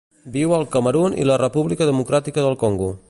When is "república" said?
1.43-1.89